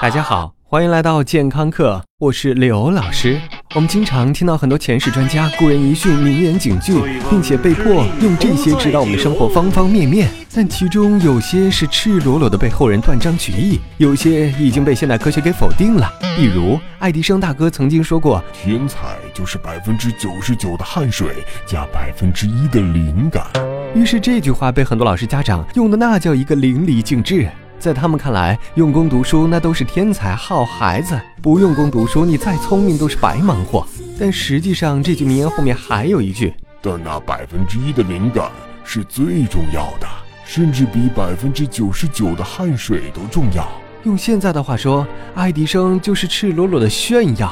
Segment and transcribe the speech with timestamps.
[0.00, 3.38] 大家好，欢迎来到健康课，我是刘老师。
[3.74, 6.94] 我们经常听到很多前世专家、古人遗训、名言警句，
[7.28, 10.30] 并且被迫用这些指导我们的生活方方面面。
[10.54, 16.10] 但其中有些是赤裸裸的被后人断章取义，有些已经被现代科学给否定了。
[16.34, 23.44] 比如爱迪生大哥曾经说过：“天才就是百分之九十九的汗水加百分之一的灵感。”
[23.94, 27.46] 于是这句话被很多老师家长用的那叫一个淋漓尽致。
[27.80, 33.86] 在他们看来，用功读书那都是天才好孩子，不用功读书，你再聪明都是白忙活。
[34.18, 36.52] 但实际上，这句名言后面还有一句：
[36.82, 38.50] 但那百分之一的灵感
[38.84, 40.06] 是最重要的，
[40.44, 43.66] 甚至比百分之九十九的汗水都重要。
[44.04, 47.50] 用现在的话说，爱迪生就是赤裸裸的炫耀。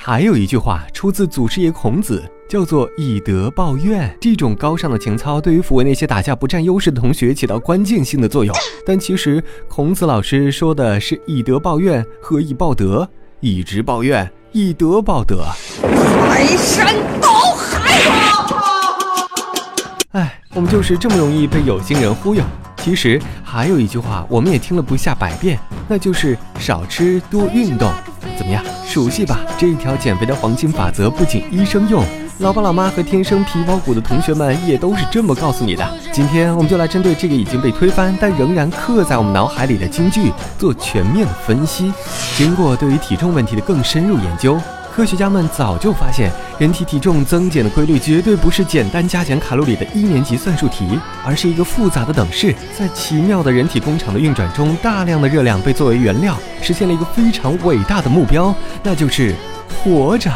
[0.00, 2.24] 还有一句话出自祖师爷孔子。
[2.48, 8.56] 叫做以德报怨，这种高尚的情操对于抚慰那些打架不占优势的同学起到关键性的作用。
[8.86, 13.06] 但其实孔子老师说的是以德报怨，何以报德？
[13.40, 15.44] 以直报怨，以德报德。
[15.82, 18.48] 排山倒海啊！
[20.12, 22.42] 哎，我们就是这么容易被有心人忽悠。
[22.78, 27.92] 其实还有一句话，我们也听了不下百遍，那就是少吃多运动。
[28.38, 29.40] 怎么样，熟悉吧？
[29.58, 32.02] 这一条减肥的黄金法则不仅医生用。
[32.38, 35.84] 老爸老妈和天生皮包骨的同学们也都是这么告诉你的。
[36.12, 41.92] 今天我们就来针对这个已经被推翻但仍然刻在我们脑海里的金句做全面的分析。
[42.36, 44.56] 经过对于体重问题的更深入研究，
[44.94, 52.54] 科学家们早就发现，人体体重增减的规律绝对不是简单加减卡路里的一年级算术题，而是一个复杂的等式。
[52.78, 59.34] 在奇妙的人体工厂的运转中，大量的热量被作为原料，实现了一个非常伟大的目标，那就是
[59.82, 60.30] 活着。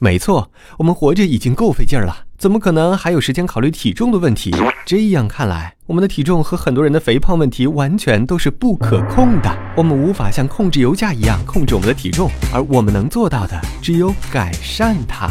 [0.00, 4.54] 没错，我们活着已经够费劲儿了，怎么可能还有时间考虑体重的问题？
[4.86, 9.50] 这样看来，我们的体重和很多人的肥胖问题完全都是不可控的。
[9.76, 15.28] 我们无法像控制油价一样控制我们的体重，而我们能做到的只有改善它。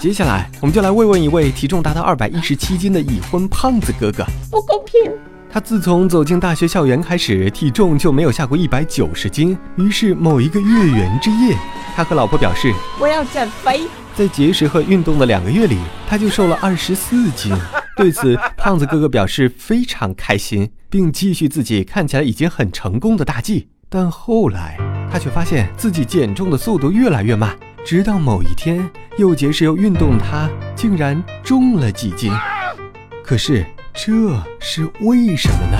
[0.00, 4.24] 接下来，我们就来慰问一位体重达到二百一十七斤的已婚胖子哥哥。
[4.50, 5.37] 不公平！
[5.50, 9.56] 他自从走进大学校园开始，体重就没有下过一百九十斤。
[9.76, 11.56] 于是某一个月圆之夜，
[11.96, 12.70] 他和老婆表示
[13.00, 17.56] ：“我要减肥。”在节食和运动的两个月里，他就瘦了二十四斤。
[17.96, 23.68] 对此，胖子哥哥表示非常开心，并继续自己看起来已经很成功的大计。
[23.88, 24.76] 但后来，
[25.10, 32.30] 他却发现自己减重的速度越来越慢，直到某一天，又节食又运动的，他竟然重了几斤。
[33.24, 33.64] 可是，
[34.00, 34.12] 这
[34.60, 35.78] 是为什么呢？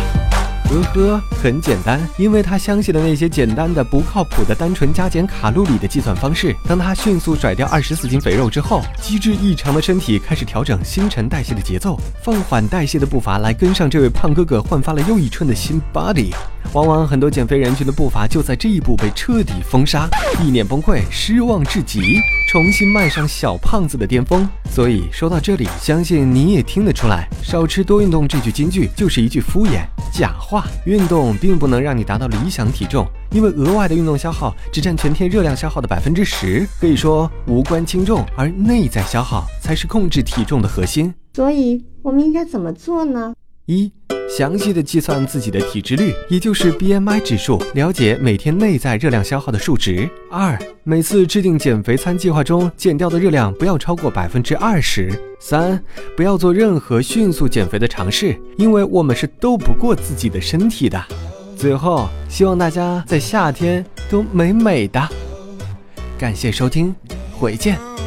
[0.65, 6.53] 呵呵，很简单，因为他相信了那些简单的、不靠谱的、单纯加减卡路里的计算方式。
[6.67, 16.35] 当他迅速甩掉二十四斤肥肉之后，机智异常的身体开始调整新陈代谢的节奏，放缓代谢的步伐，来跟上这位胖哥哥焕发了又一春的新 body。
[16.75, 20.09] 往往很多减肥人群的步伐就在这一步被彻底封杀，
[20.43, 22.21] 意念崩溃，失望至极。
[22.51, 30.67] 重新迈上小胖子的巅峰，所以说到这里，相信你也听得出来，少吃多运动这句金句就是一句敷衍假话。
[30.85, 41.13] 运动并不能让你达到理想体重，因为额外的运动消耗只占全天热量消耗的百分之十，可以说无关轻重，而内在消耗才是控制体重的核心。
[41.35, 43.35] 所以，我们应该怎么做呢？
[43.67, 43.93] 一
[44.29, 50.09] 详细的计算自己的体脂率，也就是 BMI 指数，了解每天内在热量消耗的数值。
[50.31, 55.11] 二，每次制定减肥餐计划中减掉的热量不要超过百分之二十。
[55.41, 55.83] 三，
[56.17, 61.03] 不要做任何迅速减肥的尝试，因为我们是斗不过自己的身体的。
[61.57, 65.09] 最后，希望大家在夏天都美美的。
[66.17, 66.95] 感谢收听，
[67.33, 67.98] 回见。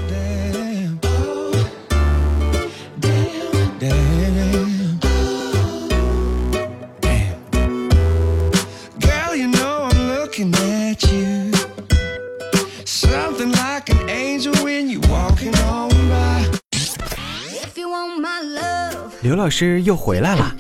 [19.22, 20.56] 刘老师又回来了。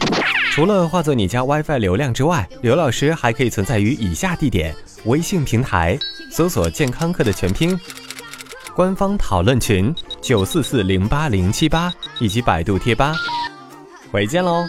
[0.51, 4.75] 除了化作你家 WiFi 流量之外，刘老师还可以存在于以下地点：
[5.05, 5.97] 微信平台
[6.29, 7.79] 搜索“健康课”的全拼，
[8.75, 13.15] 官方讨论群九四四零八零七八，以及百度贴吧。
[14.11, 14.67] 回见喽。